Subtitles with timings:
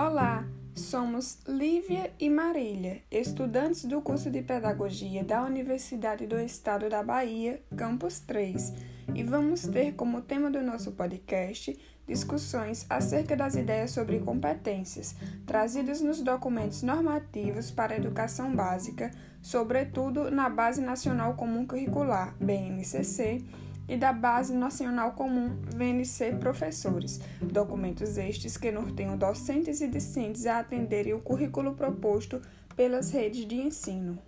[0.00, 0.46] Olá,
[0.76, 7.60] somos Lívia e Marília, estudantes do curso de Pedagogia da Universidade do Estado da Bahia,
[7.76, 8.74] Campus 3,
[9.12, 11.76] e vamos ter como tema do nosso podcast
[12.06, 19.10] discussões acerca das ideias sobre competências trazidas nos documentos normativos para a educação básica,
[19.42, 23.44] sobretudo na Base Nacional Comum Curricular, BNCC
[23.88, 30.58] e da Base Nacional Comum VNC Professores, documentos estes que norteiam docentes e discentes a
[30.58, 32.40] atenderem o currículo proposto
[32.76, 34.18] pelas redes de ensino.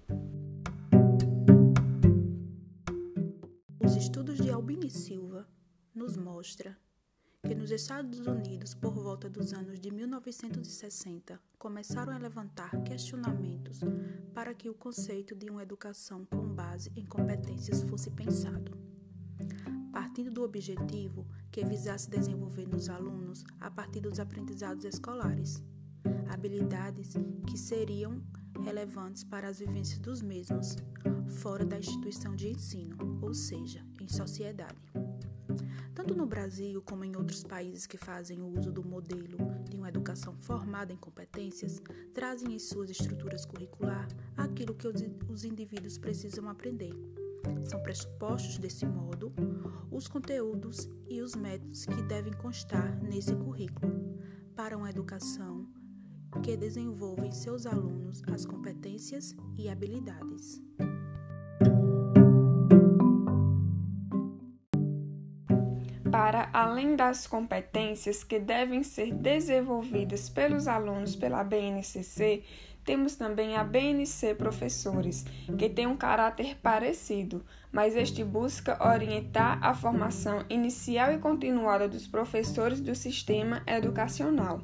[3.85, 5.47] Os estudos de Albini Silva
[5.95, 6.77] nos mostra
[7.43, 13.81] que nos Estados Unidos, por volta dos anos de 1960, começaram a levantar questionamentos
[14.35, 18.90] para que o conceito de uma educação com base em competências fosse pensado
[19.93, 25.63] partindo do objetivo que visasse desenvolver nos alunos, a partir dos aprendizados escolares,
[26.29, 27.15] habilidades
[27.47, 28.23] que seriam
[28.63, 30.77] relevantes para as vivências dos mesmos,
[31.29, 34.79] fora da instituição de ensino, ou seja, em sociedade.
[35.95, 39.89] Tanto no Brasil como em outros países que fazem o uso do modelo de uma
[39.89, 41.81] educação formada em competências,
[42.15, 46.95] trazem em suas estruturas curricular aquilo que os indivíduos precisam aprender
[47.65, 49.33] são pressupostos desse modo
[49.91, 54.19] os conteúdos e os métodos que devem constar nesse currículo
[54.55, 55.67] para uma educação
[56.43, 60.63] que desenvolva em seus alunos as competências e habilidades.
[66.11, 72.43] Para além das competências que devem ser desenvolvidas pelos alunos pela BNCC,
[72.85, 75.25] temos também a BNC Professores,
[75.59, 82.07] que tem um caráter parecido, mas este busca orientar a formação inicial e continuada dos
[82.07, 84.61] professores do sistema educacional.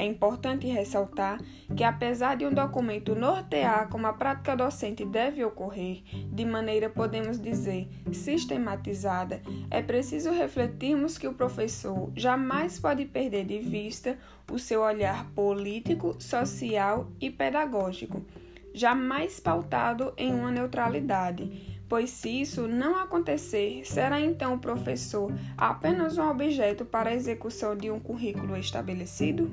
[0.00, 1.38] É importante ressaltar
[1.76, 7.38] que, apesar de um documento nortear como a prática docente deve ocorrer, de maneira, podemos
[7.38, 14.16] dizer, sistematizada, é preciso refletirmos que o professor jamais pode perder de vista
[14.50, 18.24] o seu olhar político, social e pedagógico,
[18.72, 26.18] jamais pautado em uma neutralidade pois se isso não acontecer, será então o professor apenas
[26.18, 29.50] um objeto para a execução de um currículo estabelecido?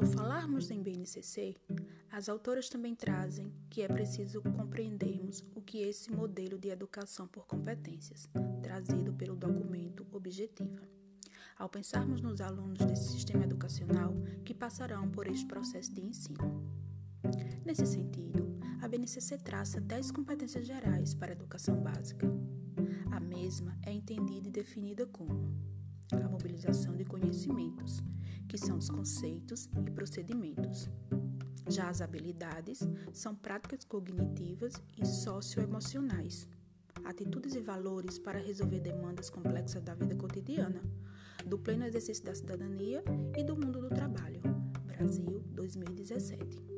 [0.00, 1.54] Ao falarmos em BNCC,
[2.10, 7.28] as autoras também trazem que é preciso compreendermos o que é esse modelo de educação
[7.28, 8.26] por competências,
[8.62, 10.88] trazido pelo documento Objetiva.
[11.58, 16.64] Ao pensarmos nos alunos desse sistema educacional que passarão por este processo de ensino.
[17.62, 22.26] Nesse sentido, a BNCC traça 10 competências gerais para a educação básica.
[23.10, 25.54] A mesma é entendida e definida como
[26.16, 28.02] a mobilização de conhecimentos,
[28.48, 30.88] que são os conceitos e procedimentos.
[31.68, 32.80] Já as habilidades
[33.12, 36.48] são práticas cognitivas e socioemocionais,
[37.04, 40.82] atitudes e valores para resolver demandas complexas da vida cotidiana,
[41.46, 43.04] do pleno exercício da cidadania
[43.36, 44.40] e do mundo do trabalho.
[44.84, 46.70] Brasil 2017.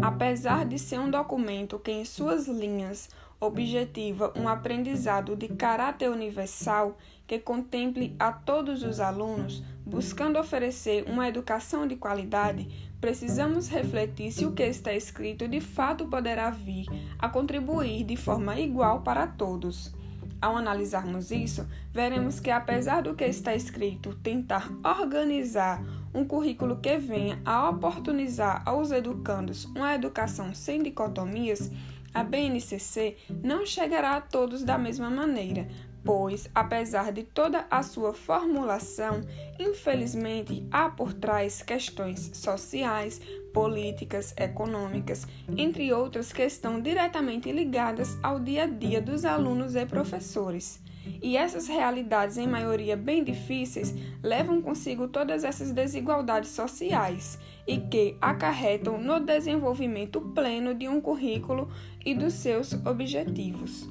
[0.00, 3.10] Apesar de ser um documento que, em suas linhas,
[3.40, 11.28] objetiva um aprendizado de caráter universal que contemple a todos os alunos, buscando oferecer uma
[11.28, 12.68] educação de qualidade,
[13.00, 16.86] precisamos refletir se o que está escrito de fato poderá vir
[17.18, 19.92] a contribuir de forma igual para todos.
[20.40, 25.82] Ao analisarmos isso, veremos que, apesar do que está escrito tentar organizar
[26.12, 31.70] um currículo que venha a oportunizar aos educandos uma educação sem dicotomias,
[32.16, 35.68] a BNCC não chegará a todos da mesma maneira,
[36.02, 39.20] pois, apesar de toda a sua formulação,
[39.58, 43.20] infelizmente há por trás questões sociais,
[43.52, 45.26] políticas, econômicas,
[45.58, 50.80] entre outras que estão diretamente ligadas ao dia a dia dos alunos e professores.
[51.22, 58.16] E essas realidades, em maioria bem difíceis, levam consigo todas essas desigualdades sociais e que
[58.20, 61.68] acarretam no desenvolvimento pleno de um currículo
[62.04, 63.88] e dos seus objetivos.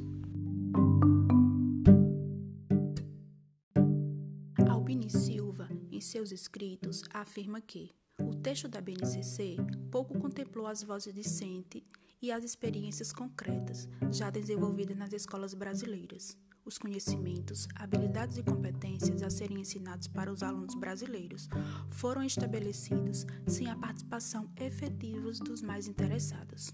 [6.16, 7.92] seus escritos, afirma que
[8.22, 9.58] o texto da BNCC
[9.92, 11.82] pouco contemplou as vozes discentes
[12.22, 19.30] e as experiências concretas já desenvolvidas nas escolas brasileiras, os conhecimentos, habilidades e competências a
[19.30, 21.48] serem ensinados para os alunos brasileiros
[21.90, 26.74] foram estabelecidos sem a participação efetiva dos mais interessados.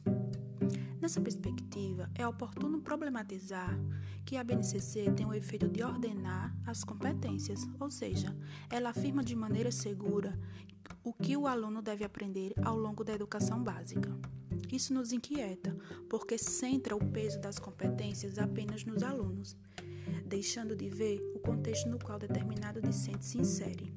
[1.02, 3.78] Nessa perspectiva, é oportuno problematizar
[4.24, 8.36] que a BNCC tem o efeito de ordenar as competências, ou seja,
[8.70, 10.40] ela afirma de maneira segura
[11.04, 14.16] o que o aluno deve aprender ao longo da educação básica.
[14.72, 15.76] Isso nos inquieta,
[16.08, 19.58] porque centra o peso das competências apenas nos alunos,
[20.26, 23.94] deixando de ver o contexto no qual determinado discente se insere,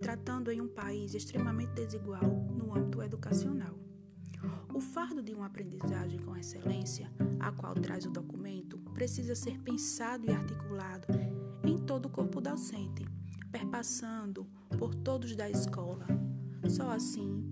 [0.00, 3.78] tratando em um país extremamente desigual no âmbito educacional.
[4.72, 7.10] O fardo de uma aprendizagem com excelência,
[7.40, 11.08] a qual traz o documento, precisa ser pensado e articulado
[11.64, 13.04] em todo o corpo docente,
[13.50, 14.46] perpassando
[14.78, 16.06] por todos da escola.
[16.68, 17.44] Só assim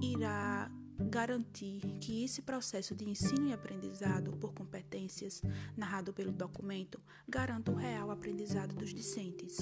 [0.00, 0.70] irá
[1.08, 5.42] garantir que esse processo de ensino e aprendizado por competências,
[5.76, 9.58] narrado pelo documento, garanta o real aprendizado dos discentes.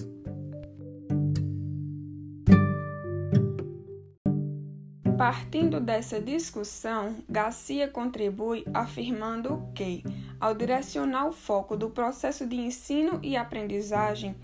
[5.20, 10.02] Partindo dessa discussão, Garcia contribui afirmando que,
[10.40, 14.34] ao direcionar o foco do processo de ensino e aprendizagem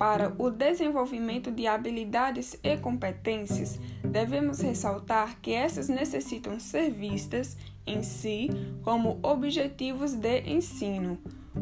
[0.00, 7.54] para o desenvolvimento de habilidades e competências, devemos ressaltar que essas necessitam ser vistas
[7.86, 8.48] em si
[8.82, 11.18] como objetivos de ensino.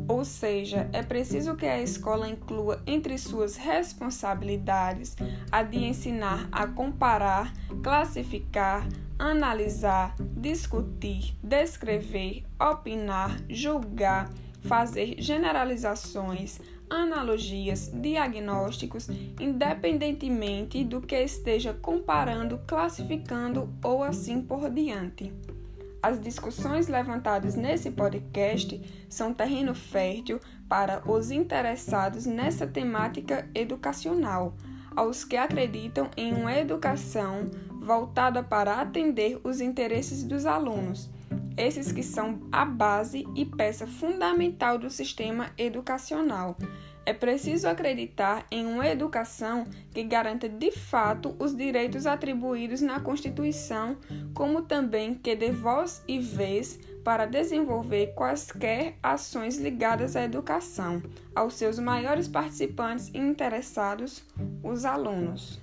[0.06, 5.17] Ou seja, é preciso que a escola inclua entre suas responsabilidades
[5.50, 7.52] a de ensinar a comparar,
[7.82, 8.87] classificar,
[9.19, 14.31] analisar, discutir, descrever, opinar, julgar,
[14.61, 16.61] fazer generalizações,
[16.91, 19.09] analogias, diagnósticos,
[19.39, 25.33] independentemente do que esteja comparando, classificando ou assim por diante.
[26.03, 34.55] As discussões levantadas nesse podcast são terreno fértil para os interessados nessa temática educacional,
[34.95, 37.51] aos que acreditam em uma educação
[37.81, 41.11] voltada para atender os interesses dos alunos,
[41.59, 46.57] esses que são a base e peça fundamental do sistema educacional
[47.09, 49.65] é preciso acreditar em uma educação
[49.95, 53.97] que garanta de fato os direitos atribuídos na Constituição,
[54.35, 61.03] como também que dê voz e vez para desenvolver quaisquer ações ligadas à educação
[61.35, 64.23] aos seus maiores participantes e interessados,
[64.63, 65.59] os alunos.